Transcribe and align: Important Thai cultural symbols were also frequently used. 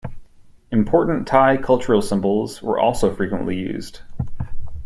Important 0.71 1.27
Thai 1.27 1.57
cultural 1.57 2.01
symbols 2.01 2.59
were 2.63 2.79
also 2.79 3.13
frequently 3.13 3.55
used. 3.55 3.99